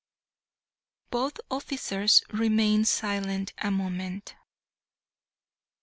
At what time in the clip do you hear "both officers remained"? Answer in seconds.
1.11-2.87